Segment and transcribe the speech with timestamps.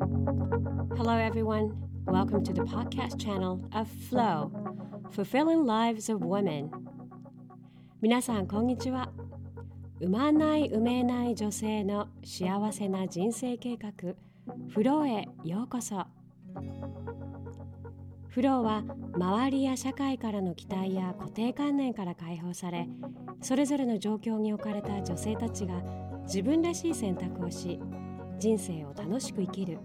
[0.00, 1.72] Hello, everyone.
[2.06, 4.52] Welcome to the podcast channel of Flow
[5.10, 6.70] Fulfilling Lives of Women.
[8.00, 9.10] 皆さん、こんにちは。
[10.00, 14.14] 産まない産めない女性の幸せな人生計画、
[14.68, 16.06] フローへようこそ。
[18.28, 18.84] フローは
[19.16, 22.86] 周りや社会からの期待や固定観念から解放され
[23.40, 25.82] それぞれの状況に置かれた女性たちが
[26.22, 27.80] 自分らしい選択をし
[28.38, 29.78] 人生を楽しく生きる。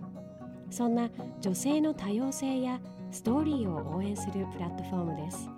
[0.70, 1.10] そんな
[1.42, 2.80] 女性の多様性や
[3.12, 5.50] ストーリーを応援するプラットフォームです。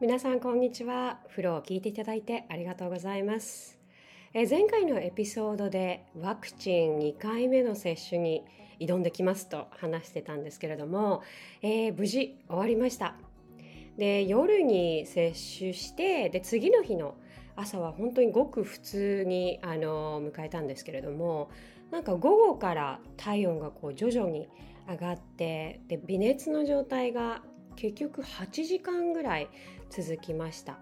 [0.00, 1.18] 皆さんこんにちは。
[1.28, 3.78] フローを聞いていただいてありがとうございます。
[4.32, 8.44] え前回のエピソードでワクチン2回目の接種に
[8.80, 11.22] 挑んできますと話してたんですけれども、
[11.62, 13.16] えー、無事終わりました。
[13.98, 17.14] で夜に接種してで次の日の
[17.56, 21.50] 朝は本当にごく普通にあの迎えたんですけれども
[21.90, 24.48] なんか午後から体温がこう徐々に
[24.88, 27.42] 上がってで微熱の状態が
[27.76, 29.48] 結局8時間ぐらい
[29.90, 30.78] 続きました。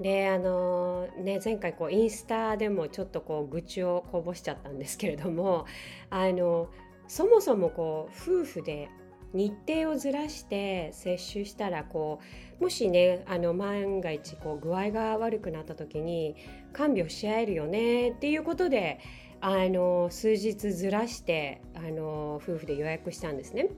[0.00, 5.66] であのね前回こうインスタでもちょっとこう愚痴をこぼしちゃったんですけれども
[6.10, 6.70] あの
[7.06, 8.88] そもそもこう夫婦で
[9.34, 12.20] 日程をずらして接種したらこ
[12.60, 16.36] うもしねあの万が一こう具合が悪くなった時に
[16.72, 19.00] 看病し合えるよねっていうことで
[19.40, 23.68] あの数日ずらしてあの夫婦で予約したんですね。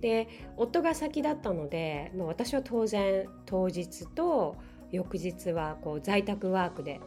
[0.00, 4.56] で夫が先だったので、まあ、私は当然当日と
[4.92, 7.00] 翌日はこう在宅ワークで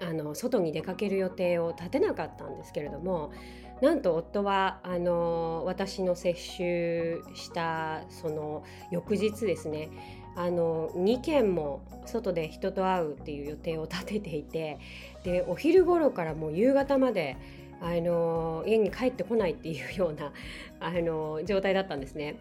[0.00, 3.32] あの外に出かける予定を立てなかったんですけれども
[3.80, 9.90] なんと夫はあの私の接種したその翌日ですね
[10.36, 14.78] あの2件も外で人と会うっていう予定を立てていて
[15.24, 17.36] でお昼頃からもう夕方まで
[17.80, 20.32] あの家に帰ってこないっていうような
[20.80, 22.36] あの状態だったんですね。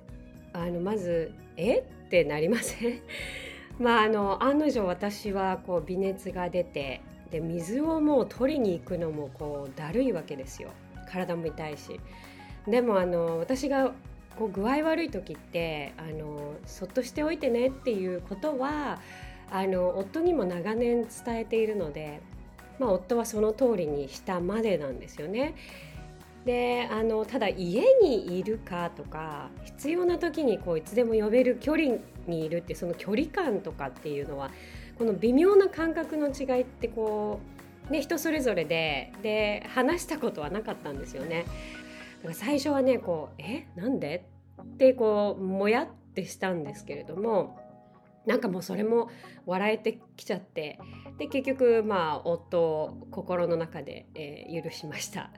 [0.53, 1.79] あのまずえ？
[2.07, 2.99] ってなりません。
[3.79, 10.69] まああの案の定私はこう微熱が出てで水をもう取りに行くのもこうだるいわけですよ。
[11.09, 11.99] 体も痛いし
[12.67, 13.93] でもあの私が
[14.37, 18.99] こう具合悪い時ってあのそっとしておいてねっていうことは
[19.49, 22.21] あの夫にも長年伝えているので、
[22.79, 25.55] まあ、夫はその通りにしたまでなんですよね。
[26.45, 34.49] であのただ家にいるかとか必要な時にこういつでも呼べる距離にいるってその距離感とかっていうのは
[34.97, 37.56] この微妙な感覚の違いってこう、
[37.89, 41.45] ね、人それぞれでで話したことはなかったんですよね。
[42.17, 44.25] だから最初はねこう「えなんで?」
[44.61, 47.57] ってこうもやってしたんですけれども
[48.25, 49.09] なんかもうそれも
[49.45, 50.79] 笑えてきちゃって
[51.17, 55.31] で結局まあ夫を心の中で、えー、許しました。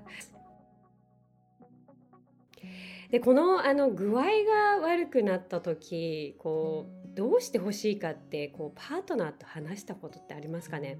[3.11, 10.97] でこのあの具合が悪くなった時こうどうしてほしいかってこうパートナーと話したことってありますかね？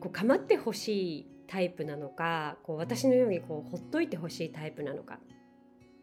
[0.00, 5.18] こう構ってほしいタイプなのかこう私のようにこうほっといてほしいタイプなのか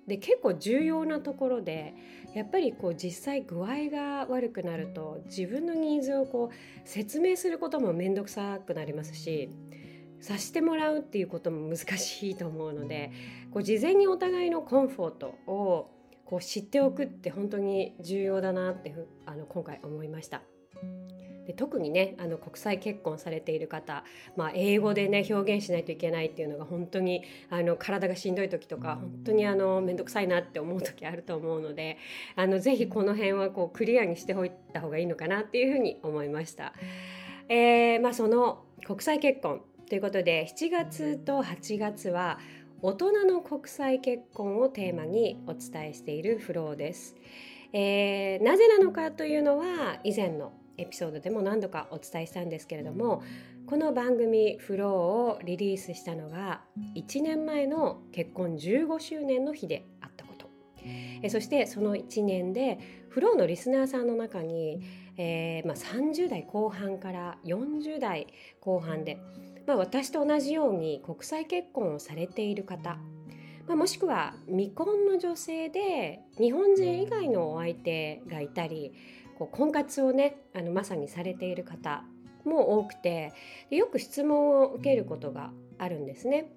[0.08, 1.94] で結構重要なところで
[2.34, 9.50] やっぱりこう実際具合が悪くなると自分のニーズをこう説明することも面倒くさくなりますし
[10.22, 13.12] さしてもらうっていうことも難しいと思うので
[13.52, 15.91] こう事前にお互いのコンフォートを
[16.25, 18.94] こう知っておくって本当に重要だなって
[19.25, 20.41] あの今回思いました。
[21.47, 24.03] で特にねあの国際結婚されている方、
[24.35, 31.97] まあ、英語でね表現しないといけないっていうのが本当にあの体がしんどい時とか本当にあの面倒くさいなって思う時あると思うので
[32.35, 36.74] あのぜひこの辺はこうクリアにしておいた方がいいのかなっていうふうに思いました。
[37.50, 42.40] えーまあ、その国際結婚ということで7月と8月は
[42.81, 47.16] 大人の国際結婚をテーマにお伝えしているフローです。
[47.74, 53.24] えー、なぜなのかというのは以前のエピソードでも何度かお伝えしたんですけれども
[53.66, 54.94] この番組「フロー」
[55.38, 56.62] をリリースしたのが
[56.96, 60.47] 1年前の結婚15周年の日であったこと。
[61.22, 62.78] えそしてその1年で
[63.09, 64.82] フローのリスナーさんの中に、
[65.18, 68.28] えーまあ、30代後半から40代
[68.62, 69.18] 後半で
[69.68, 72.97] まあ、私と同じように国際結婚をされている方、
[73.68, 78.94] まあ、もしくは未婚の女性で日本人以外のお相手がいたり
[79.37, 82.03] こう婚活をねあのまさにされている方
[82.45, 83.34] も多くて
[83.69, 86.51] よく質問を受けることがあるんですね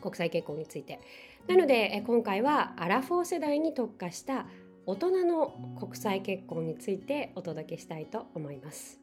[0.00, 1.00] 国際結婚について。
[1.46, 4.46] なので今回はアラフォー世代に特化した
[4.84, 9.00] 大人の国際結婚についてお届けしたいと思います。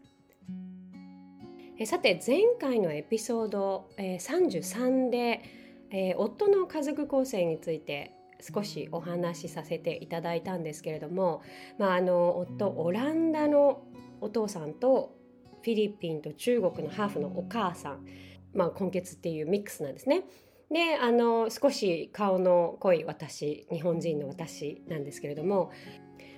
[1.78, 5.42] えさて前回のエピソード、え33で、
[5.90, 8.12] えー、夫の家族構成について
[8.42, 11.42] 少しお話しさせていただいたんですけれども、
[11.78, 13.84] まあ、あの夫オランダの
[14.22, 15.16] お父さんと
[15.62, 18.06] フィリピンと中国のハーフのお母さん、
[18.54, 20.24] まあ、根血っていうミックスなんですね。
[20.72, 25.72] であの少し顔の濃い私日本人の私なんですけれども、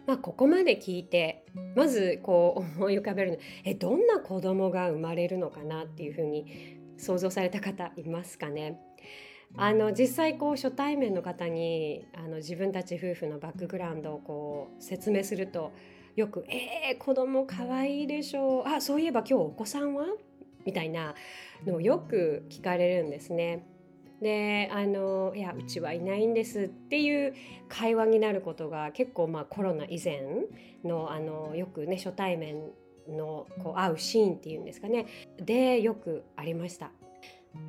[0.05, 1.45] まあ、ここまで聞いて
[1.75, 8.79] まずこう思い浮かべるのえどんな子供が生まれるのかなっていうふうに想像された方いますかね？
[9.55, 15.71] あの実際こう初対面の方にあの自分たち夫婦のバックグラウンドをこう説明すると
[16.15, 20.05] よく「えー、子供かわいいでしょうあそういえば今日お子さんは?」
[20.65, 21.15] みたいな
[21.65, 23.65] のをよく聞かれるんですね。
[24.21, 27.35] であのいやうちはいないんですっていう
[27.69, 30.21] 会話になることが結構まあコロナ以前
[30.83, 32.71] のあのよくね初対面
[33.07, 35.05] のこう会うシーンっていうんですかね
[35.38, 36.91] でよくありました。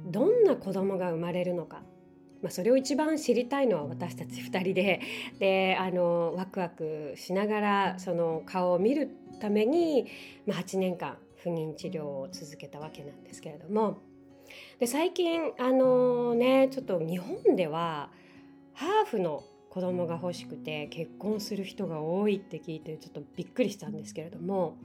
[0.07, 1.83] どんな子供が生まれるのか、
[2.43, 5.01] まあ、それを一番知りたいのは私たち2人で。
[5.39, 10.07] であのワクワクしながらその顔を見るために、
[10.47, 13.99] まあ、8年間不妊治療を続けたわけなんですけれども。
[14.79, 18.11] で最近あのねちょっと日本では
[18.73, 24.79] ハーフの子供が欲しくて結婚する人が多いって聞いてちょっとびっくりしたんですけれども、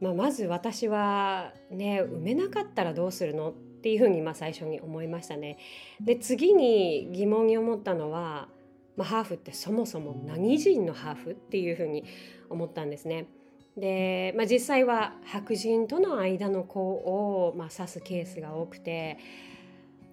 [0.00, 3.50] まあ、まず私はね産めなかったらどうするの？
[3.50, 3.54] っ
[3.86, 5.58] ていうふうにまあ最初に思いましたね。
[6.00, 8.48] で次に疑問に思ったのは、
[8.96, 12.04] まあ、ハーフってそもそも何人のハーフっていうふうに
[12.50, 13.28] 思ったんですね。
[13.76, 19.18] で、まあ、実際は白人との間の子を、まあ、指すケースが多くて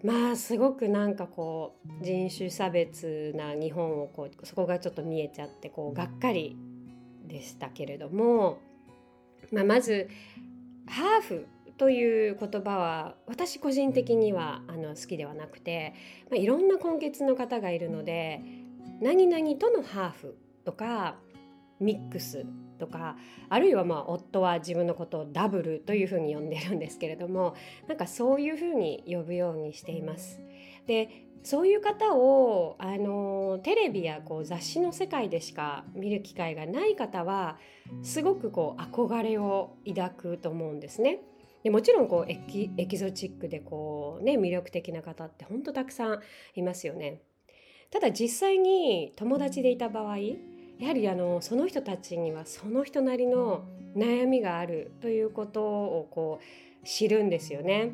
[0.04, 6.56] まあすごくなんかこう人種差別な日本をこうそこがちょっと見えちゃってこうがっかり
[7.26, 8.60] でしたけれども、
[9.52, 10.10] まあ、まず
[10.86, 11.48] ハーフ
[11.78, 15.94] という言葉は私個人的にはあの好きではなくて、
[16.30, 18.42] まあ、いろんな根血の方がいるので
[19.02, 21.16] 何々とのハーフとか
[21.80, 22.46] ミックス
[22.80, 23.18] とか
[23.50, 27.56] あるいはまあ夫は自分のことをダブルというふうに呼んでるんですけれども
[27.88, 30.42] なんかそういうふうに呼ぶようにしています。
[30.86, 37.58] でそういう方をあのテレビやこう雑誌の世界でしか見る機会がない方は
[38.02, 41.20] すごくこう憧れを抱くと思うんですね。
[41.64, 46.20] でもちろんこうエキエキゾチックでこう、ね、魅力的な方って本当たくさん
[46.56, 47.22] いますよね。
[47.90, 53.64] ただ実際に友達でいた場合やはりあのその人たちにはその人なりの
[53.96, 57.94] 悩みがあるということをこう知るんですよね。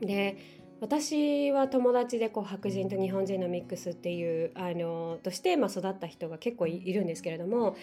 [0.00, 0.36] で
[0.80, 7.76] 私は友達でこう白人と日本人のミックスっていうあのとして、まあ、育った人が結構いるんですけれども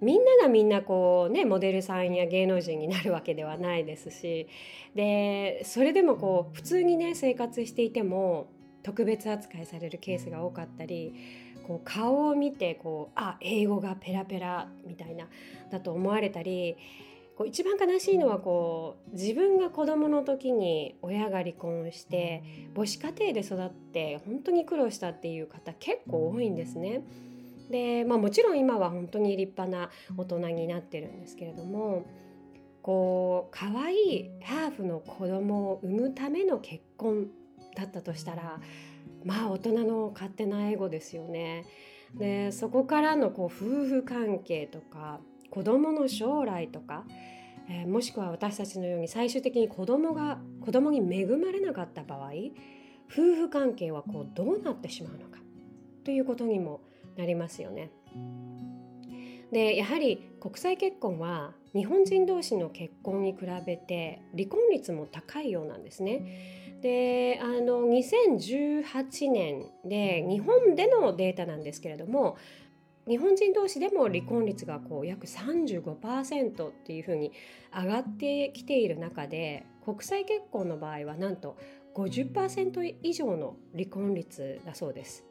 [0.00, 4.48] みんながみんなこうねモデルさんや芸能人になるわけではないですし
[4.94, 8.48] でそれでもこう普通にね生活していても
[8.82, 11.14] 特別扱いされるケースが多かったり
[11.66, 15.26] こう顔を見てこうあ英語がペラペラみたいな
[15.70, 16.76] だと思われたり
[17.36, 22.42] こう一番悲しいのはこう自分が子どもの時に親が離婚して
[22.74, 27.02] 母子家庭で育って本当に苦労したっていう方結構多いんですね。
[27.70, 32.06] で、まあ、もちろん今は本当に立派な大人になってるんですけれども
[32.82, 37.28] こう可愛いハーフの子供を産むための結婚
[37.76, 38.60] だったとしたら
[39.24, 41.66] まあ大人の勝手なエゴですよね。
[42.14, 47.04] でそこからのこう夫婦関係とか子供の将来とか、
[47.68, 52.30] えー、もしくは私たちのように最終的に子供が子供に恵まれなかった場合
[53.10, 55.40] 夫婦関係はこうどうなってしまうのか
[56.04, 56.80] ということにも
[57.18, 57.90] なりますよね。
[59.52, 66.78] でやはり国際結婚は日本人同士の結婚に比べて離婚率も高いようなんですね。
[66.80, 72.36] であの2018年で日本でのデータなんですけれども
[73.08, 77.32] 日本人同士でも離婚率がこう約35%っていうふうに
[77.74, 81.56] 上がってきている中で国際結婚の場合はなんと
[81.96, 85.27] 50%以上の離婚率だそうです。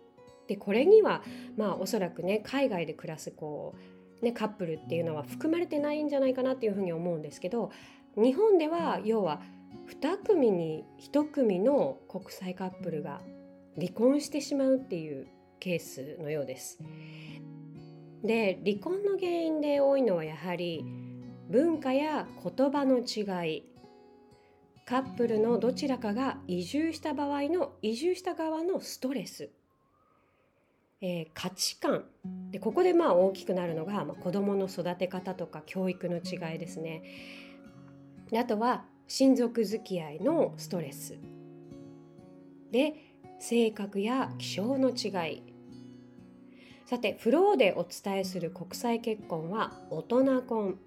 [0.48, 1.22] でこれには
[1.58, 3.75] まあおそらくね海外で暮らすこ
[4.22, 7.72] う、ね、カップルっていうのは含まれてないんじゃないかなっていうふうに思うんですけど
[8.16, 9.42] 日本では要は
[10.01, 13.22] 2組に1組の国際カップルが
[13.77, 15.27] 離婚してしまうっていう
[15.60, 16.80] ケースのようです。
[18.24, 20.84] で離婚の原因で多いのはやはり
[21.50, 23.63] 文化や言葉の違い
[24.86, 29.50] カップルのどちらかが移住した場合の移住した側のストレス
[31.01, 32.06] えー、価値観。
[32.51, 37.04] でここでまあ大きくなるのが、まあ、子どもの育て方とか教育の違いですね。
[38.32, 41.18] であとは親族付き合いのストレス。
[42.72, 42.96] で
[43.39, 45.44] 性格や気象の違い。
[46.86, 50.80] さてフローでお伝えする国際結婚は大人婚。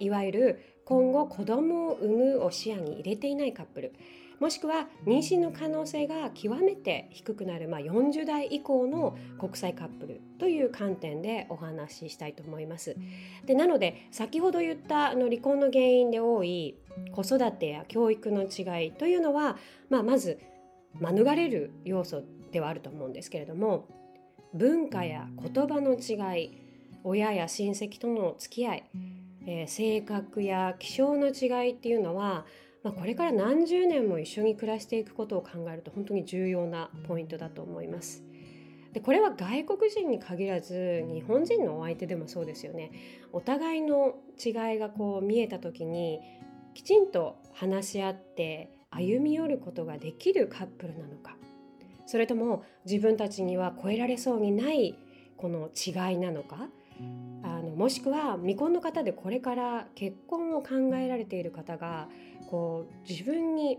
[0.00, 3.92] いわゆる今後子供を産むを視野に入れていないカップル。
[4.40, 12.96] もしくは妊娠の可能性が極めて低くなる、まあ、40代以降の国際カップルという観点でお話ししたいと思います。
[13.44, 16.76] でなので先ほど言ったあの離婚の原因で多い
[17.12, 19.56] 子育てや教育の違いというのは、
[19.90, 20.38] まあ、まず
[21.00, 23.86] 免れる要素ではあると思うんですけれども
[24.54, 26.58] 文化や言葉の違い
[27.04, 28.84] 親や親戚との付き合い、
[29.46, 32.46] えー、性格や気象の違いっていうのは
[32.88, 38.24] まあ、これから何十年も一緒に暮らしていくことを考えると本当に重要なポイントだと思います。
[38.94, 42.90] でこれは外国人に限らず日本人のお相手でもそうですよね。
[43.30, 46.20] お互いの違いがこう見えた時に
[46.72, 51.36] きちんと話し合って歩み寄ることができるカップルなのか
[52.06, 54.94] それとも自分たちには超えられそうにない
[55.36, 56.68] この違いなのか
[57.78, 62.08] もしくは未婚の方でこれから結婚を考えられている方が
[62.50, 63.78] こう自分に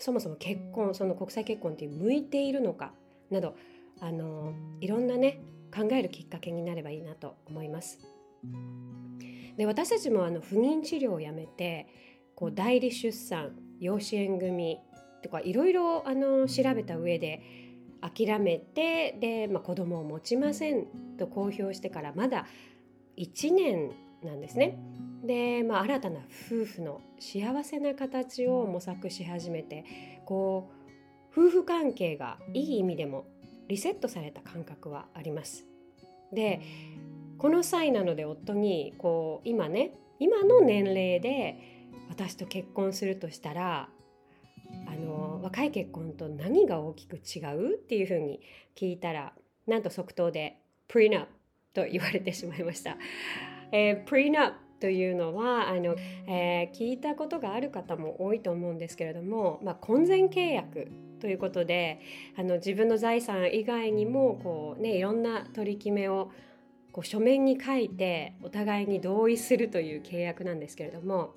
[0.00, 2.92] そもそも結婚その国際結婚って向いているのか
[3.30, 3.54] など
[4.00, 5.40] あのいろんなね
[5.72, 8.00] 考えるきっかけになればいいなと思います。
[9.56, 11.86] で私たちもあの不妊治療をやめて
[12.34, 14.80] こう代理出産養子縁組
[15.22, 17.42] とかいろいろあの調べた上で
[18.00, 22.46] 諦めてで、まあ、子供を持ちませんと公表してからまだ
[23.20, 23.92] 1年
[24.24, 24.78] なんですね。
[25.24, 29.84] で、まあ、新たな夫婦の幸せな形を模索し始めて
[30.24, 30.70] こ
[31.34, 33.26] う夫婦関係がいい意味でも
[33.68, 35.66] リセットされた感覚はあります。
[36.32, 36.60] で
[37.38, 43.88] この際なので夫にこう今ね今の年齢で私と結婚するとしたら
[44.86, 47.74] あの若い結婚と何が大きく違う？
[47.74, 48.40] っていうふうに
[48.76, 49.34] 聞いたら
[49.66, 50.58] なんと即答で
[50.88, 51.28] 「プリナップ」
[51.72, 52.96] と言われてしまいました。
[53.72, 55.94] えー、プリナップというのはあの、
[56.26, 62.00] えー、聞いたことがある方も多いと思うんですけれども、まあ、婚前契約ということで
[62.34, 66.30] あの自分の財産以外にもこう、ね、いろんな取り決めを
[66.92, 71.34] こう書面に書いてお互いに同意するという契約なんですけれども、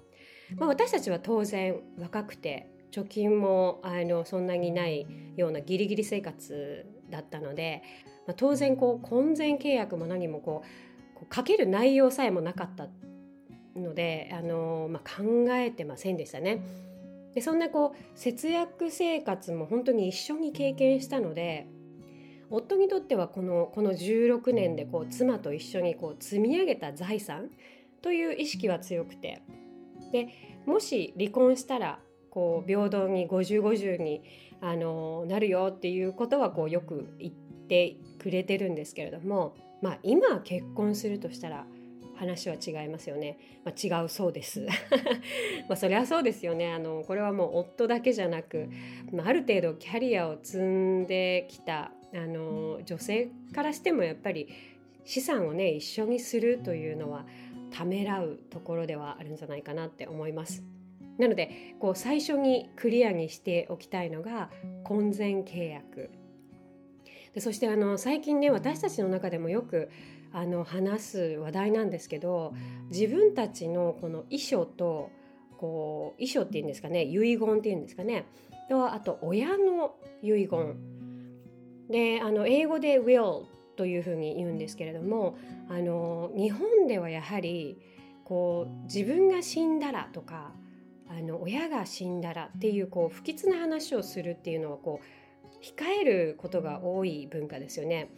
[0.56, 7.84] まあ、私たちは当然若くて貯金もあのそんなにないようなギリギリ生活だったので、
[8.28, 10.64] まあ、当然こう婚前契約も何もこ
[11.22, 12.88] う書ける内容さえもなかった
[13.76, 16.62] のであの、まあ、考えてませんでしたね。
[17.34, 21.68] でそんなこう節約生活も本当に一緒に経験したので
[22.52, 27.50] 夫にとってはこのこの16年でこう妻と一緒にこう積み上げた財産
[28.04, 29.42] という意識は強くて
[30.12, 30.28] で
[30.68, 32.00] もし離婚したら
[32.30, 34.22] こう平等に5050に
[34.62, 37.34] あのなるよっていうことはこうよく言っ
[37.68, 41.66] てくれてるんですけれども、まあ、今結婚するとしたら
[42.16, 44.66] 話は違いますよね、まあ、違うそうです。
[45.68, 46.72] まあそりゃそうですよね。
[46.72, 48.70] あのこれはもう夫だけじゃなく、
[49.12, 54.48] まあ、ある程度キャリアを積んできたあの女性からしてもやっぱり
[55.04, 57.26] 資産をね一緒にするというのは
[57.72, 60.64] ためらうところではあるんじゃないかなって思います。
[61.18, 64.50] なのでこう最初にクリアにしておきたいのが
[64.84, 66.23] 婚前契約。
[67.34, 69.90] でそしてあの最近ね私たちの中でもよく
[70.32, 72.54] あの話す話題なんですけど
[72.90, 75.12] 自分たちのこの遺書と
[75.58, 78.26] こう遺書っていうんですかね遺言っていうんですかね。
[78.70, 80.76] とあと親の遺言。
[81.90, 83.44] であの英語で will
[83.76, 85.38] というふうに言うんですけれども
[85.70, 87.78] あの日本ではやはり
[88.24, 90.52] こう自分が死んだらとか
[91.10, 95.06] あの親が死んだらっていうこう不吉な話をするっていうのはこう
[95.64, 98.10] 控えることが多い文化ですよね。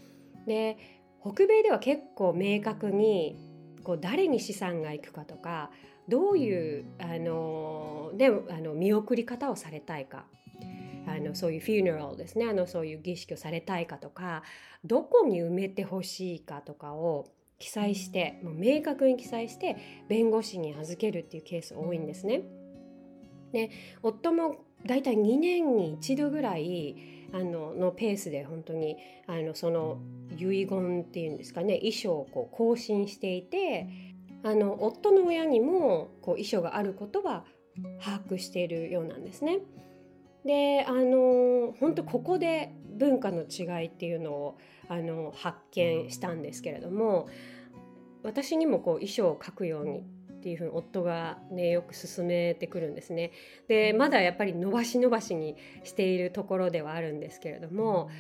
[0.48, 0.78] で
[1.22, 3.36] 北米では結構明確に
[3.84, 5.72] こう誰に資産がいくかとか
[6.08, 10.26] どういうあのであの見送り方をされたいか
[11.08, 14.44] あのそういうフューネラルですねあのそういう儀式をされたいかとか
[14.84, 19.78] どこに埋めてほしいかとかを記載してもう明確に記載して
[20.10, 22.42] 弁護士に預けるっていうケース多いんですね。
[23.52, 23.70] で
[24.04, 28.96] 夫もだいたい2年に1度ぐらいあののペースで本当に
[29.28, 29.98] あのその
[30.38, 33.90] 遺言っていうんですかね遺書をこう更新していて
[34.44, 37.44] あの夫の親にもこう遺書があることは
[38.00, 39.60] 把握しているようなんですね。
[40.46, 47.28] であの本当ここで文化の違いっていうのをあの発見したんですけれども
[48.24, 50.06] 私にもこう遺書を書くように
[50.46, 53.32] っっていうふうに夫がねよく勧めてくるんですね。
[53.68, 58.12] でまだやっぱり伸ばし伸ばしにしているところではあるんですけれども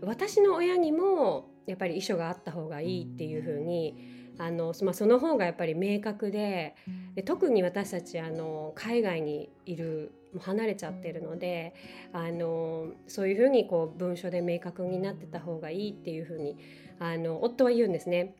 [0.00, 6.74] 私の親にもやっぱり遺書があった方がいいっていうふうにあの、まあ、その方がやっぱり明確で
[7.14, 11.74] で特に私たちあの海外にいる離れちゃってるので
[12.14, 16.56] あのそういうふうにこう文書で明確になってた方がいいっていうふうに
[16.98, 18.36] あの夫は言うんですね。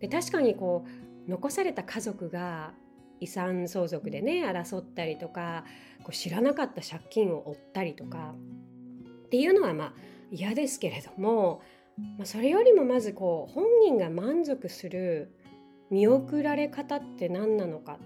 [0.00, 2.72] で確かにこう残された家族が
[3.20, 5.64] 遺産相続でね争ったりとか
[6.02, 8.34] こう知らなかった借金を負ったりとか
[9.26, 9.92] っていうのはまあ
[10.30, 11.62] 嫌ですけれども、
[12.18, 15.32] まあ、それよりもまずこう本人が満足する
[15.90, 17.98] 見送られ方って何なのか、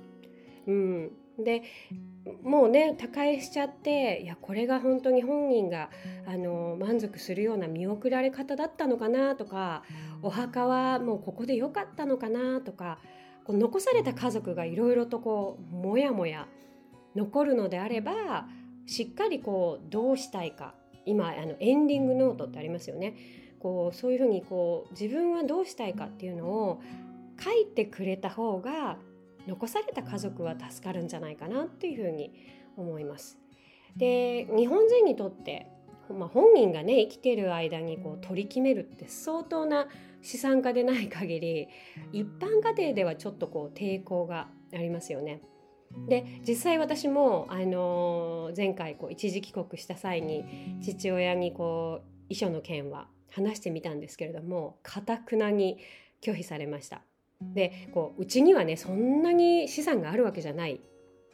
[0.66, 1.62] うん、で
[2.42, 5.90] もうね他界しちゃっていやこれが本当に本人が
[6.26, 9.82] あの満足するような見送られ方だったのかなとか
[10.22, 12.98] お墓はもうここで良かったのかなとか
[13.44, 16.46] こう残された家族がいろいろとこうもやもや
[17.16, 18.46] 残るのであれば
[18.86, 20.74] しっかりこうどうしたいか
[21.06, 23.16] 今あのエンディングノートってありますよね。
[23.60, 26.80] こうそういうふうにこう自分はどうしたいかっていうのを
[27.38, 28.96] 書いてくれた方が
[29.46, 32.32] 残された家族は助かるんじゃないかなっていうふうに
[32.76, 33.38] 思います。
[33.96, 35.66] で日本人にとって、
[36.10, 39.88] まあ、本人がね生きてる間にこう取り決めるって相当な
[40.22, 41.68] 資産家でない限り
[42.12, 45.40] 一般家庭ではちょっとこう抵抗がありますよね。
[46.08, 50.44] で実際私も、あのー、前回こう一時帰国した際に
[50.82, 55.78] 父親にこう遺書の件は話してみたんですけれどもかたくなに
[56.22, 57.02] 拒否されました。
[57.40, 60.80] でこううちにはねそんなに資産があるわけじゃない。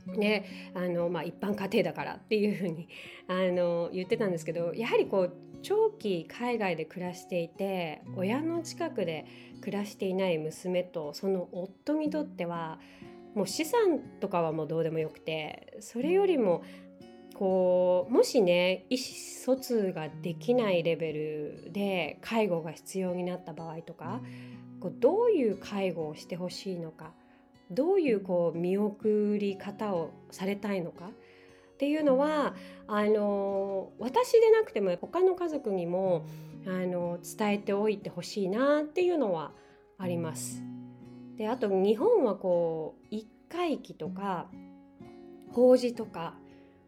[0.06, 0.44] ね
[0.75, 2.88] あのまあ、一般家庭だからっていうふうに
[3.26, 9.25] あの言ってたんですけどやはりこう長期海外で暮らしていて親の近くで
[9.60, 12.78] 暮らしていない娘とその夫にとっては
[13.34, 16.62] もう資産とかはもうどうでもよくてそれよりも
[17.38, 19.04] こうもしね意思
[19.44, 24.22] 疎通ができないレベルで介護が必要になった場合とか
[24.80, 27.12] こうどういう介護をしてほしいのか
[27.70, 32.54] どういうこう見送り方をされたいのかっていうのは
[32.88, 36.25] あの私でなくても他の家族にも
[36.66, 39.52] あの伝えておいてほしいなっていうのは
[39.99, 40.62] あります。
[41.36, 44.49] であと日本はこう一回忌とか
[45.52, 46.34] 法事とか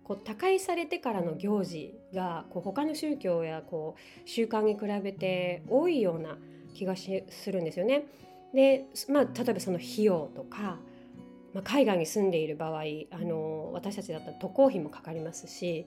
[0.09, 6.39] こう他界されてからの行事がこう他の宗教やこう習慣に比べて多いような
[6.75, 8.07] 気がしするんですよね。
[8.55, 10.79] で、まあ、例えばその費用とか、
[11.53, 15.87] まあ、海外に住んでいる場合あの私たちだったら渡航費もかかりますし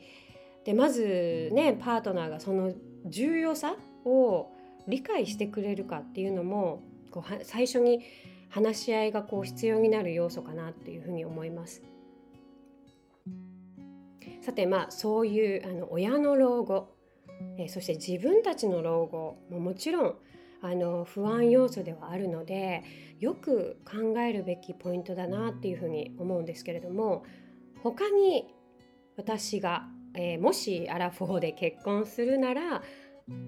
[0.65, 2.71] でまずねパートナーがその
[3.07, 4.51] 重要さを
[4.87, 8.01] 理解してくれるかっていうのもこう最初に
[8.49, 11.81] 話し合いがこう必要になる要素かなっていうふうに思います。
[14.41, 16.95] さてまあそういうあの親の老後、
[17.57, 20.15] えそして自分たちの老後ももちろん
[20.61, 22.83] あの不安要素ではあるので
[23.19, 27.23] よく考えるべきポイントだなっていうふうに思うんですけれども
[27.83, 28.53] 他に
[29.17, 32.83] 私が、えー、もしアラフォーで結婚するなら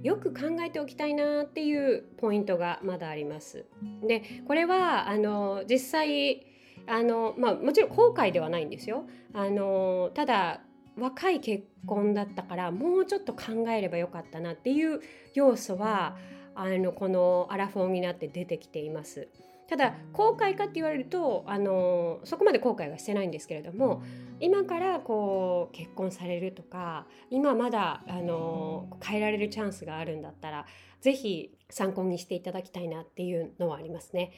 [0.02, 3.66] よく考えておきたいなっていうポイントがまだあります。
[4.08, 6.46] でこれはあの実際
[6.88, 9.06] あの、まあ、もちろん後悔ではないんですよ。
[9.34, 10.62] あのただ
[10.98, 15.02] 若い結婚だったからもうちょっと考えればよかったなっていう
[15.34, 16.16] 要素は
[16.56, 19.28] あのこのアラフォーになって出てきています。
[19.68, 24.04] ただ後悔かって言われるとあのそこまで後悔はしてないんですけれども
[24.40, 30.66] 今からこう結婚されるとか今まだあの変えられるチャンスがあるんだったら
[31.02, 34.32] 是非参考にしていただきたいなっていうのはありますね。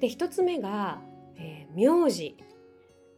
[0.00, 1.00] で1つ目が、
[1.36, 2.36] えー、名字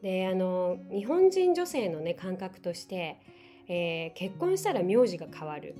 [0.04, 3.18] であの日本人女性のね感覚として、
[3.66, 5.74] えー、結婚したら名字が変わる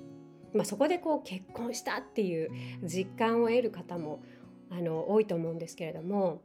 [0.55, 2.51] まあ、そこでこう結婚したっていう
[2.83, 4.23] 実感を得る方も
[4.71, 6.43] あの多いと思うんですけれども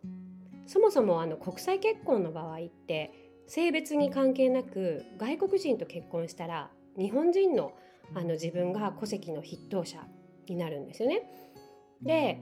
[0.65, 3.13] そもそもあの国際結婚の場合って
[3.47, 7.73] 性別に関係なく外国人と結婚したら日本人の
[8.15, 9.99] あの自分が戸籍の筆頭者
[10.47, 11.21] になるんですよね。
[12.01, 12.39] で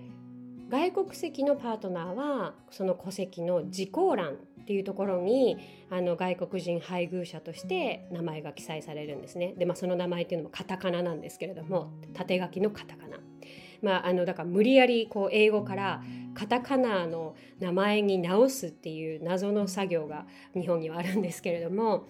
[0.69, 5.57] 外国籍のパートナーはその戸籍の時効欄っていうところに
[5.89, 9.53] あの外国人配偶者として名前が記載されるんですね。
[9.57, 13.17] で、まあ、その名前っていうのもカタカナなんですけれども縦書きのカタカナ。
[13.81, 16.03] まあ、あのだから無理やりこう英語から
[16.33, 22.07] カタカナの名前に直すっていう謎の作業が日本にはあるんですけれども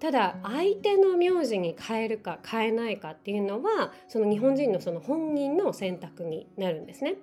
[0.00, 7.16] ただ相手の名字に変えるか変えないかっていうのはその日本人のその本人の選択になるんですね。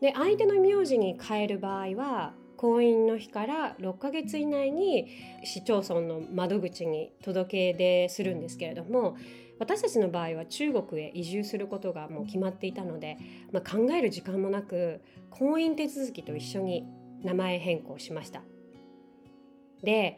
[0.00, 5.08] で相手の名字に変える場合は婚姻の日から6ヶ月以内に
[5.44, 9.16] 市町村の窓口に届け出するんですけれども
[9.58, 13.16] 私たちの場合は中国へ移住することがもう決まっていたので、
[13.52, 16.84] まあ、考える時間もなく婚姻手続きと一緒に
[17.22, 18.42] 名前変更しました。
[19.82, 20.16] で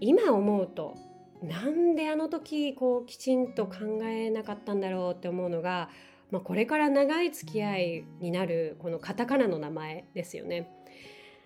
[0.00, 0.96] 今思うと
[1.42, 5.90] なんであの時こうきちんと考えなかったんだろうって思うのが、
[6.34, 10.68] まあ、これから長い付き合いになるこのカタカナの名前ですよね。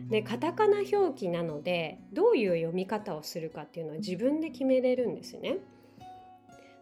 [0.00, 5.58] でカタカナ表記なのでどういう読み方をするかっていうのは自分で決めれるんですよね。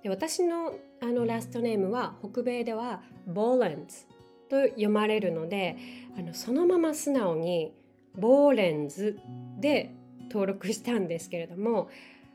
[0.04, 4.04] で私のあのラストネームは北米ではボーレンズ
[4.48, 5.76] と読まれるので
[6.16, 7.72] あのそのまま素直に
[8.14, 9.18] ボーレンズ
[9.58, 9.92] で
[10.30, 11.88] 登録したんですけれども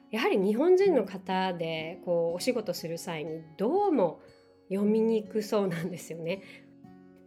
[0.10, 4.20] やはり日本人の方でこうお仕事する際にどうも
[4.72, 6.42] 読みにくそうなんですよね。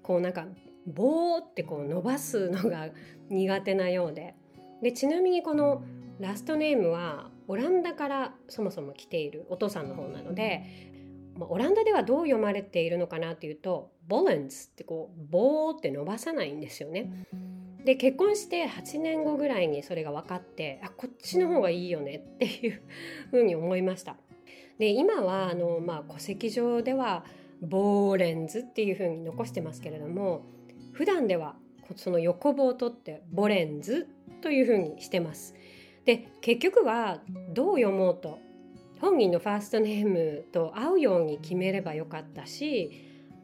[0.03, 0.47] こうなんか
[0.87, 2.89] 棒ってこう伸ばすのが
[3.31, 4.35] 苦手なようで
[4.83, 5.83] でちなみにこの
[6.21, 10.63] ラストネームはオランダからそもそも来ているお父さんの方なので、
[11.37, 17.27] まあ、オランダではどう読まれているのかなっていうとボレンズってこう棒って伸ばさないんですよね。
[17.85, 22.83] で結婚して8年後ぐらいにそれが分かってあこっちの方がいいよねっていう
[23.31, 24.17] ふうに思いました。
[24.79, 27.25] で今はあの、まあ、戸籍上では
[27.61, 30.45] ボーレンズっていうふうに残してますけれども
[30.93, 31.55] 普段では
[31.97, 34.09] その横棒を取ってボレンズ
[34.43, 35.55] というふうにしてます。
[36.05, 37.21] で結局は
[37.53, 38.39] どう読もうと
[39.01, 42.91] 本人のファーストネームと合うように決めればよかったし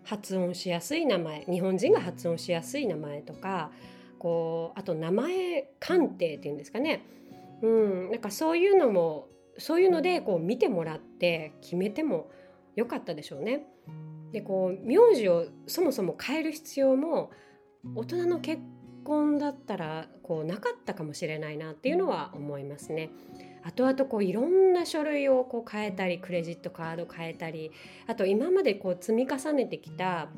[0.04, 3.70] 発音しやすい名前日本人が発音しやすい名前とか
[4.18, 7.02] こうあと名前鑑定っていうんですかね、
[7.62, 9.28] うん、なんかそういうのも
[9.60, 12.30] そういうのでこう見てもらって決めても
[12.76, 13.66] よかったでしょうね。
[14.32, 17.30] でこう名字をそもそも変える必要も
[17.94, 18.62] 大人の結
[19.04, 23.10] 婚だったらこうなかったかもしれないなっていうのは思いますね。
[23.62, 27.70] 後々こういろんな書類をこう変えたりクレジットカード変えたり
[28.06, 30.28] あと今までこう積み重ねてきた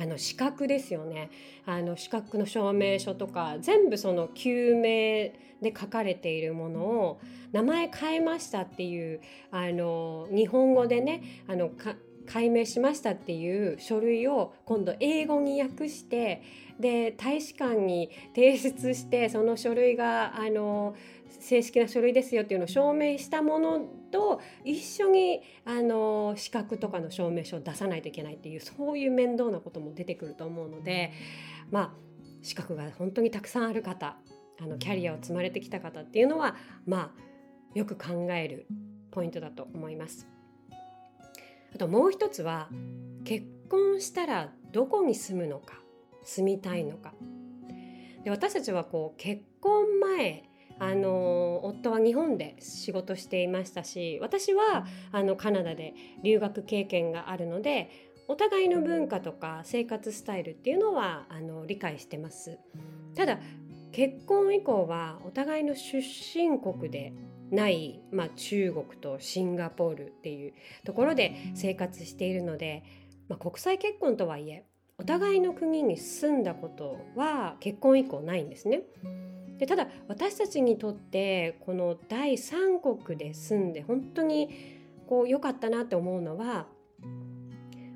[0.00, 1.30] あの資格ですよね。
[1.64, 7.20] あの資格の証明書とか全部その救命で書かれているものを
[7.52, 11.70] 名前変えましたっていうあの日本語でねあの
[12.26, 16.42] 解明しましたっていう書類を今度英語に訳して
[16.78, 20.94] で大使館に提出してその書類があの
[21.40, 31.12] 正式な書類ですよっていうのを証明したものと一緒にあの資格とかの証明書を出さないといけないっていうそういう面倒なことも出てくると思うので
[31.70, 31.92] まあ
[32.42, 34.16] 資格が本当にたくさんある方
[34.60, 37.26] あのキャリアを積まれてきた方っていうのはまあ
[37.74, 38.66] よく考える
[39.10, 40.26] ポイントだと思います。
[41.74, 42.70] あともう一つは
[43.24, 45.74] 結婚したらどこに住むのか
[46.24, 47.12] 住みたいのか
[48.24, 57.90] で私たちはこう結婚前あの夫は日本で仕事していましたし私はあのカナダで留学経験があるので
[58.28, 62.58] お互いの文化とか生活スタイルっていうのはあの理解してます
[63.14, 63.38] ただ
[63.92, 67.14] 結婚以降はお互いの出身国で
[67.50, 70.52] ない、まあ、中国とシンガポールっていう
[70.84, 72.82] ところで生活しているので、
[73.28, 74.64] まあ、国際結婚とはいえ
[74.98, 78.82] お互いの国に住んだことは結婚以降ないんですね。
[79.58, 84.50] でただ私たちにとってこの第三国で住んで本当に
[85.06, 86.66] こう良かったなって思うのは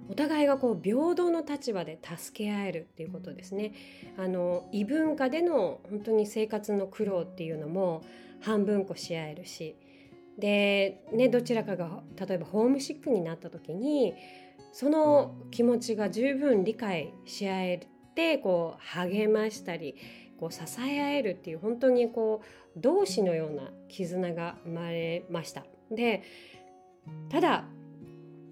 [0.08, 3.72] お互いがこう平等の立場で助け合えるっていうことですね。
[4.18, 8.02] あの異文化での本当に生活の苦労っていうのも
[8.40, 9.76] 半分こし合えるし
[10.36, 14.14] で、ね、どちらかが例えばホームシックになった時に
[14.72, 17.80] その気持ちが十分理解し合え
[18.14, 19.94] てこう励ましたり
[20.40, 25.64] こう支え合えるっていう本当にこう同志のような絆が生まれました。
[25.90, 26.22] で
[27.28, 27.64] ただ、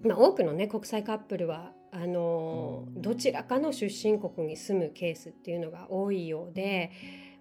[0.03, 6.91] まあ、多くのね国際カップルはあのどちらかの出身国に住むケースっていうのが多いようで。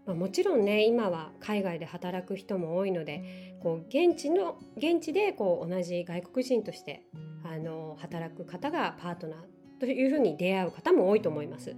[0.06, 7.04] まあ、もちろんね今は海外で働く人も多いのでこう現地の現地でこう同じ外国人として
[7.44, 9.38] あの働く方がパートナー
[9.80, 11.76] というふうに出会う方も多いと思います。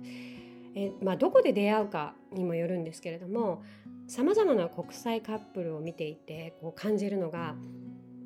[0.76, 3.62] えまあ、どこで出会うかにもよるんですけれども
[4.06, 7.54] さまざまな国際カップルを見ていてこう感じるのが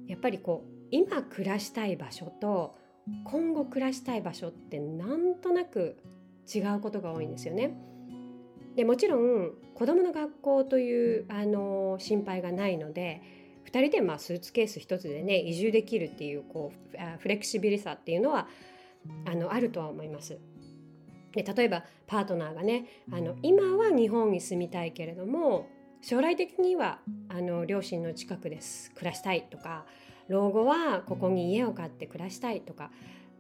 [0.07, 2.77] やっぱりこう今暮らしたい場所と
[3.25, 5.97] 今後暮らしたい場所ってなんとなく
[6.53, 7.77] 違うことが多いんですよね。
[8.77, 13.23] でもちろん子どもの学校というあの心配がないので
[13.67, 18.49] 2人でまあスーツケース1つでね移住できるっていうこうフレキシビリさっていうのは
[19.27, 20.39] あのあるとは思います。
[21.35, 25.69] で例えばパートナーがねあの今は日本に住みたいけれども
[26.01, 28.91] 将来的にはあの両親の近くです。
[28.93, 29.87] 暮らしたいとか
[30.29, 32.91] 老後はここに家を買って暮らしたいとか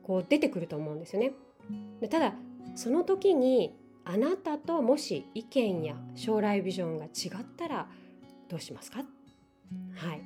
[0.02, 1.32] こう出てくると思うんですよね。
[2.00, 2.34] でただ
[2.74, 7.08] その時にあなたともし意見や将来ビジョンが違
[7.42, 7.86] ったら
[8.48, 8.98] どうしますか？
[9.94, 10.22] はい。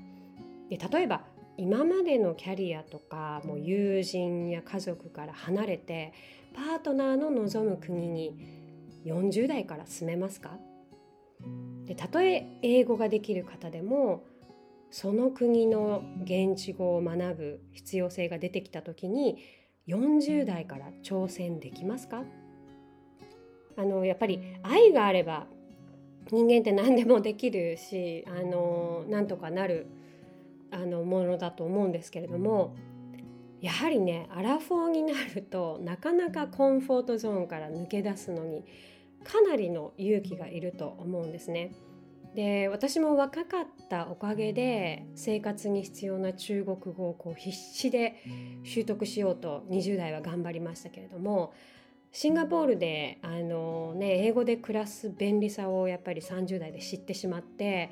[0.71, 1.23] で例えば
[1.57, 6.13] 今までのキャリアとかもう友人や家族から離れて
[6.55, 8.37] パートナーの望む国に
[9.05, 10.59] 40代から住めますか？
[11.85, 14.25] でたとえ英語ができる方でも
[14.91, 19.39] その国の現地語を学ぶ必要性が出てきた時に
[19.87, 22.25] 40代から挑戦できますか？
[23.77, 25.47] あのやっぱり愛があれば
[26.31, 29.87] 人間って何でもできるしあのなんとかなる
[30.71, 32.75] あのものだと思うんですけれども
[33.61, 38.65] やはりねアラフォーになるとなかなかコンフォートゾーンから抜け出すのに
[39.25, 41.73] かなりの勇気がいると思うんですね。
[42.35, 48.23] で私も若かったおかげで生活に必要な中国語をこう必死で
[48.65, 51.53] 習得しようと20代は頑張りましたけれども
[52.13, 57.91] シンガポールであの、ね、英語で暮らす便利さをやっぱり30代で知ってしまって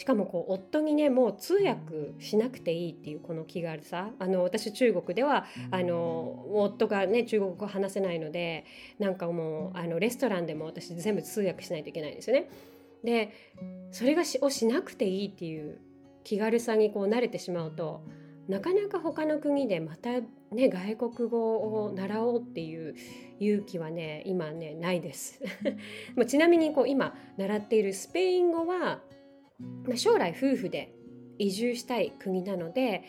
[0.00, 8.64] しかもこう夫にねもう通訳しなくていいっていうこの気軽さあの私中国ではあの夫がね中国語話せないので
[8.98, 12.48] なんかもうあのレストランでも私全部通訳しないといけないんですよね。
[13.04, 13.34] で
[13.92, 15.78] それがしをしなくていいっていう
[16.24, 18.02] 気軽さにこう慣れてしまうと
[18.48, 20.12] なかなか他の国でまた
[20.50, 22.94] ね外国語を習おうっていう
[23.38, 25.42] 勇気はね今ねないです
[26.26, 29.02] ちなみにこう今習っているスペイン語は
[29.88, 30.92] ま、将来夫婦で
[31.38, 33.02] 移住したい国なので、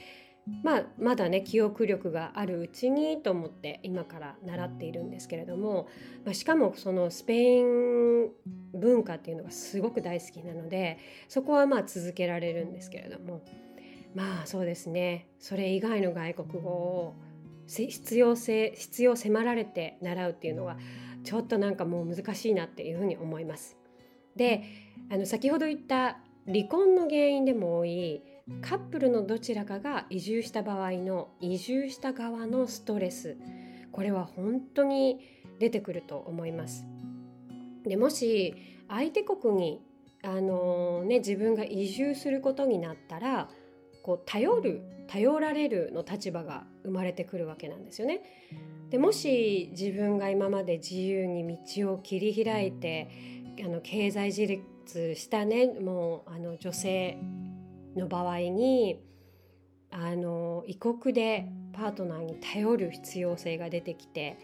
[0.64, 5.88] まあ、まだね記憶力があるうちにと思って今から習っているんですけれども、
[6.26, 8.30] まあ、しかもそのスペイン
[8.74, 13.44] 文化っていうのがすごく大好きなのでそこはまあ続けられるんですけれども
[14.16, 17.16] まあそうですねそれ以外の外国語を
[17.68, 20.78] 必要性必要迫られて習うっていうのは
[21.24, 23.78] ちょっとなんかもう難しいなっていうふうに思います。
[24.36, 24.64] で
[25.10, 28.24] あの先ほど言った離婚の原因でも多い
[28.62, 33.38] カップルのどちらかが移住した場合の移住した側のストレス
[33.92, 35.20] これは本当に
[35.60, 36.86] 出てくると思います。
[37.86, 38.56] でもし
[38.88, 39.82] 相手国に
[40.24, 43.50] あの、ね、自分が移住することになったら
[44.04, 48.22] こう頼る頼られるの立場が生まれてくるわけなんですよね。
[48.90, 53.10] でもし自分が今まで自由に道を切り開いて
[53.64, 54.32] あの経済
[54.88, 57.18] したねもうあの女性
[57.96, 59.02] の場合に
[59.90, 64.38] あの異国でパートナーに頼る必要性が出てきて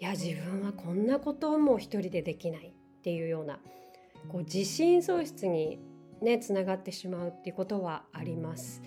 [0.00, 3.58] いや自分はこんなことも一人でできないっていうような
[4.28, 5.78] こう自信喪失に
[6.20, 8.82] ねつながってしまうっていうことはあります。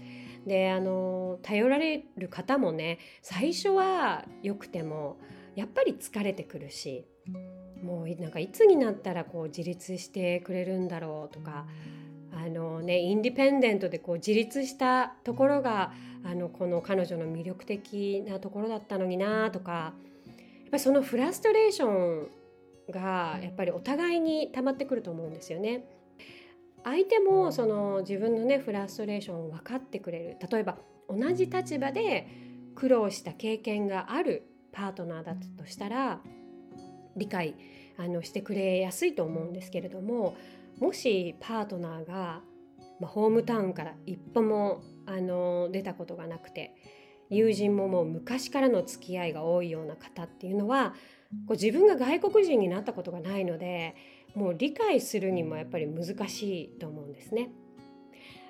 [0.45, 5.17] であの頼られる方もね最初は良くても
[5.55, 7.07] やっぱり疲れてくるし
[7.85, 11.67] もうなんかいつになったらこう自立してくれるんだろうとか
[12.35, 15.93] あの、ね、インディペンデントでこう自立したところが
[16.23, 19.93] あのこの彼女の魅力的なところだったのになとかやっ
[20.71, 22.27] ぱりそのフラストレーション
[22.89, 25.85] がやっぱりお互いに溜まってくると思うんですよね。
[26.83, 30.77] 相手もその自分のねフラストレーションを分かってくれる例えば
[31.09, 32.27] 同じ立場で
[32.75, 36.21] 苦労した経験があるパートナーだったとしたら
[37.15, 37.55] 理解
[37.97, 40.35] あのしてくれやすいと思うんですけれども
[40.79, 42.41] もしパートナーが、
[42.99, 46.75] まあ、ホームタウンから一歩もあの出たことがなくて
[47.29, 50.93] 友人ももう昔からの付き合いが多いような方っていうのは
[51.47, 53.95] こう自分が外国人になったことがないので
[54.35, 57.49] もう理解するにもやっぱり難しいと思うんですね。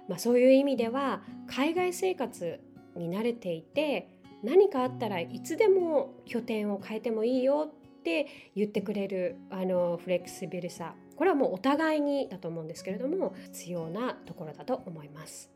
[0.07, 2.59] まあ、そういう意味では海外生活
[2.95, 4.09] に慣れていて
[4.43, 7.71] 何かあったらいつでも拠点を変えてもいいよ
[8.05, 15.49] って言ってくれるあのフレキシビルさこれはもうお互いにだと思うんですけれども必要なところだと思います。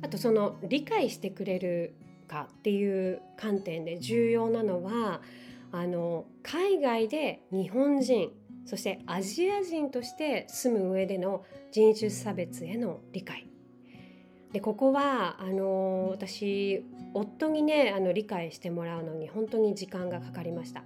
[0.00, 1.94] あとその理解してくれる
[2.28, 5.20] かっていう観点で重要なのは
[5.70, 8.30] あの海外で日本人
[8.64, 13.48] そしてアジア人として住む上での人種差別への理解
[14.52, 20.84] でここはあの私夫にねあの理解してもらうのに本当に時間がかかりました。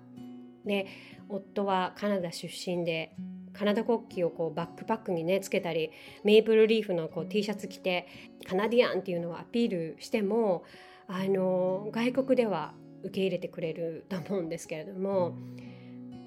[0.64, 0.86] で
[1.28, 3.14] 夫はカナダ出身で
[3.52, 5.90] カナダ国旗をこうバックパックにねつけたり
[6.24, 8.06] メープルリーフのこう T シャツ着て
[8.46, 10.64] カナディアンっていうのをアピールしても
[11.08, 15.36] あの外国では受け入れてくれると思うんですけれども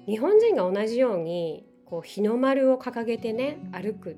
[0.06, 4.16] 日本人が同じようにこう日の丸を掲げてね歩くっ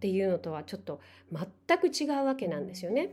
[0.00, 3.10] ていうのとはちょっと全く違うわけなんですよね。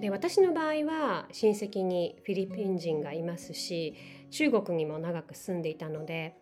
[0.00, 3.94] で私の場合は親戚にフィリピン人がいますし
[4.30, 6.36] 中国にも長く住んでいたので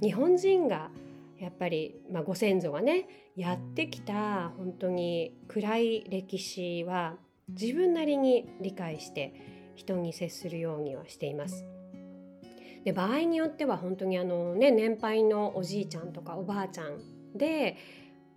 [0.00, 0.90] 日本人が
[1.38, 7.14] やっぱり、まあ、ご先祖がねやってきた本当に暗い歴史は
[7.48, 11.64] 自分なりに理解して人に接するようにはしています。
[12.84, 17.00] で場合によっては本当にあの、ね、年配のおじいちゃんとかおばあちゃん
[17.36, 17.76] で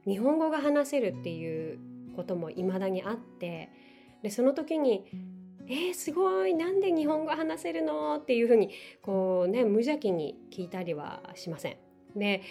[0.06, 1.80] 日本語が話せるっていう
[2.15, 3.69] こともいまだにあって
[4.23, 5.06] でその時に
[5.71, 11.77] 「えー、すごいなんで日本語話せるの?」っていうふうにこうね無邪気に聞いたりはしません。
[12.15, 12.41] で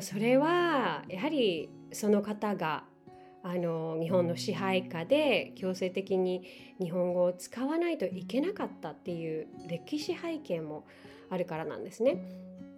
[0.00, 2.84] それはやはりその方が
[3.42, 6.44] あの日本の支配下で強制的に
[6.80, 10.86] 日本語を使わないといけなかったっていう歴史背景も
[11.28, 12.16] あるからなんですね。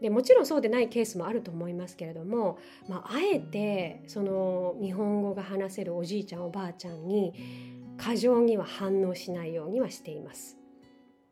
[0.00, 7.33] でもちろんそうでないケースもあると思いますけれども、まあ、あえてその日本語が話せるおじいちゃんおばあちゃんに
[7.96, 10.59] 過剰には反応しないようにはしています。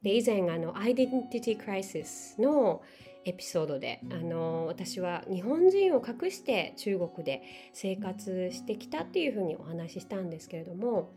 [0.03, 2.83] で以前あのアイデンティティクライシスの
[3.25, 11.13] エピソードであの私は日本人を隠して中国で生活してきたっていうふうにお話ししたんですけれども、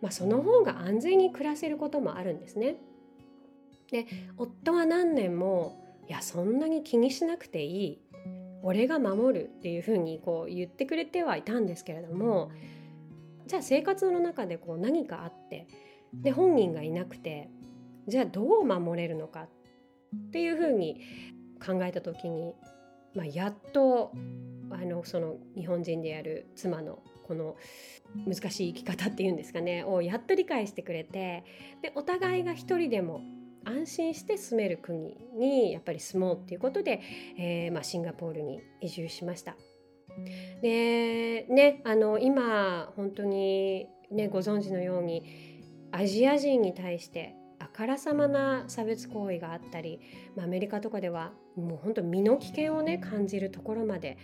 [0.00, 2.76] まあ、その方が安全に暮らせることもあるんですね。
[3.90, 5.76] で夫は何年も
[6.08, 8.00] 「いやそんなに気にしなくていい
[8.62, 12.50] 俺が守る」っていうふうにこう言ってくれてはいたんですけれども
[13.46, 15.66] じゃあ生活の中でこう何かあって
[16.12, 17.48] で本人がいなくて
[18.08, 21.00] じゃあどう守れるのかっていうふうに
[21.64, 22.54] 考えた時に、
[23.14, 24.12] まあ、やっと
[24.70, 27.56] あのその日本人である妻のこの
[28.26, 31.44] 難しい生き方っていうんですかねをやっと理解してくれて
[31.82, 33.20] でお互いが一人でも
[33.64, 37.02] 安心して住める国にやっぱり住もうっていうことで、
[37.36, 39.56] えー、まあ、シンガポールに移住しました。
[40.62, 45.24] でねあの今本当にねご存知のように
[45.92, 50.00] アジア人に対してあからさまな差別行為があったり、
[50.36, 54.18] まあ、アメリカとかではもう本当身の危険をね感じるところまで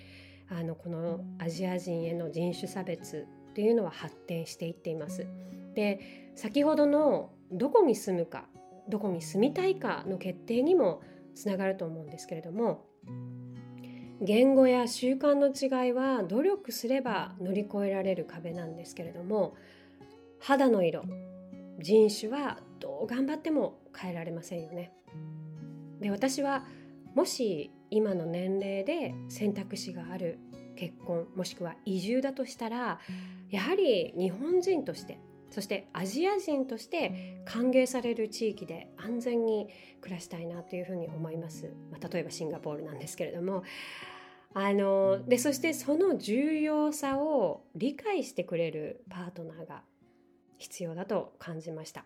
[0.51, 5.27] あのこのアジア人への人種差別っていうのは発展していっています。
[5.75, 8.47] で先ほどのどこに住むか
[8.89, 11.01] どこに住みたいかの決定にも
[11.35, 12.85] つながると思うんですけれども
[14.23, 19.57] 言語や習慣の違いは努力すれば乗り越えられる壁なんですけれども
[20.39, 21.03] 肌の色
[21.81, 24.93] 人種はどう頑張っても変えられませんよね。
[26.01, 26.65] で私は
[27.15, 30.39] もし今の年齢で選択肢がある
[30.77, 33.01] 結婚もしくは移住だとしたら
[33.51, 35.19] やはり日本人として
[35.51, 39.69] そしてアジア人として歓迎される地域で安全に
[40.01, 43.63] 暮らしたいなというふうに思います、まあ、例えばシンガポールなんですけれども
[44.55, 49.83] あのでそしてその重要さを理解してくれるパートナーが
[50.59, 52.05] 必要だと感じました。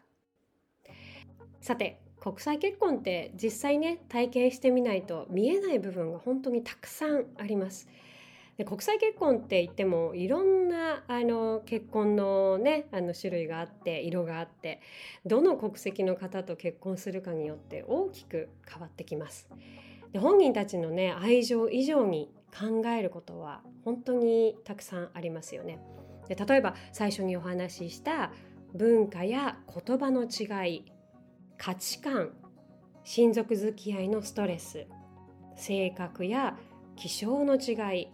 [1.60, 7.88] さて国際結婚って実際ね体験してみないと見えない部分が本当にたくさんあります。
[8.56, 14.80] で国際結婚って言ってもいろんなあの結婚のねあの種類があって色があって
[15.26, 19.48] どの国籍の方と結婚するかによって大きく変わってきます。
[20.12, 25.78] で本人たちのね愛情以上に考えることは本当にたくさんありますよね。
[26.28, 28.32] で例えば最初にお話しした
[28.74, 30.84] 文化や言葉の違い
[31.58, 32.32] 価値観
[33.04, 34.86] 親族付き合いのストレス
[35.56, 36.56] 性格や
[36.96, 38.08] 気象の違い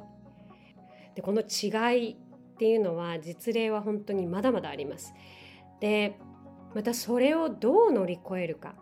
[1.14, 2.16] でこの違いっ
[2.58, 5.14] ていうのは実例は本当にまだまだあります。
[5.80, 6.18] で
[6.74, 8.74] またそれをどう乗り越えるか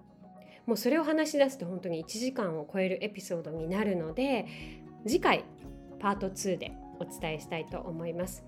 [0.67, 4.47] もうそれを話し出すと本当に1時間を超えるエピソードになるので
[5.07, 5.45] 次回
[5.99, 8.45] パート2でお伝えしたいと思います。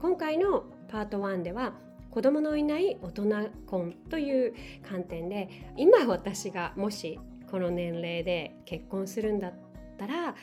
[0.00, 1.72] 今回のパート1では
[2.10, 4.54] 子供のいない大人婚という
[4.88, 7.18] 観点で今私がもし
[7.50, 9.54] この年齢で結婚するんだっ
[9.98, 10.34] たら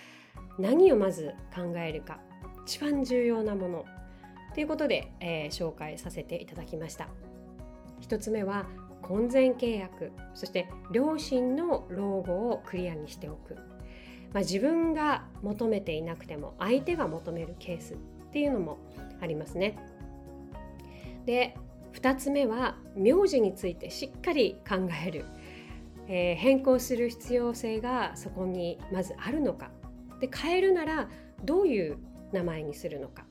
[0.60, 2.20] 何をまず考えるか
[2.66, 3.86] 一番重要なもの
[4.54, 7.08] ということで、えー、紹介させていただきました
[8.02, 8.66] 1つ目は
[9.02, 13.58] 婚前契約そして両親の老後をクリアにしておく、
[14.34, 17.98] まあ、自分が求めていなくても相手が求めるケースっ
[18.32, 18.80] ていうのも
[19.22, 19.78] ありますね。
[21.26, 21.56] で
[21.94, 25.26] 2つ目は名字についてしっかり考える、
[26.08, 29.72] えー、変更する必要性がそこにまずあるのか。
[30.20, 31.10] で変えるなら
[31.44, 31.98] どういう
[32.32, 33.26] 名前にするのか。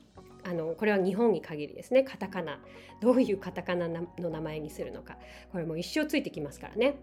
[0.45, 2.03] あのこれは日本に限りですね。
[2.03, 2.59] カタカナ。
[3.01, 5.17] どういうカタカナの名前にするのか。
[5.51, 6.95] これも一生ついてきますからね。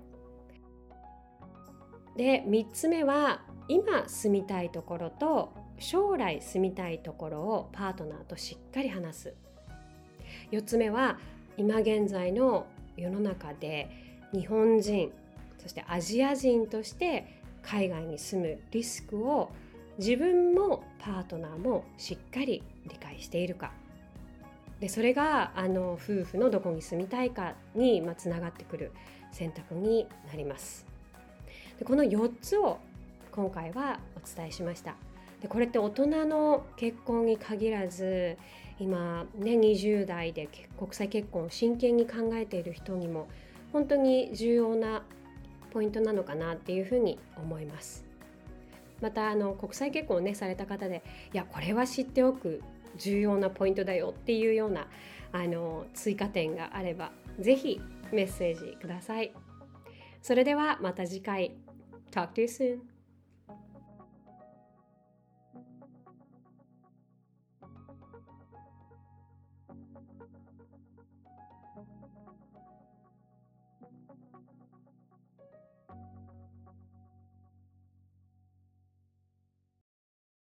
[2.17, 9.35] で3つ目は今住みたいところと将来住みたいところをパートナーとしっかり話す。
[10.51, 11.21] 4つ目は
[11.57, 12.67] 今現在の
[12.97, 13.89] 世の中で
[14.33, 15.13] 日本人
[15.59, 19.53] そしてアジア人として海外に住むリスクを
[19.99, 23.71] 自分もパートナーもしっかり理解しているか。
[24.81, 28.91] でそれがあの夫婦のどこに住みたいかにつながってくる
[29.31, 30.87] 選択になります。
[31.79, 32.81] でこの4つを
[33.41, 34.97] 今回はお伝えしました。
[35.41, 38.37] でこれって大人の結婚に限らず
[38.79, 40.47] 今ね20代で
[40.79, 43.29] 国際結婚を真剣に考えている人にも
[43.73, 45.03] 本当に重要な
[45.71, 48.05] ポイントなのかなっていうふうに思います。
[49.01, 52.63] またあの国際結婚をねされた方でいやこれは知っておく
[52.99, 54.87] 重要なポイントだよっていうような
[55.33, 57.81] あの追加点があれば是非
[58.13, 59.33] メッセージください。
[60.21, 61.53] それではまた次回。
[62.11, 62.90] Talk to you soon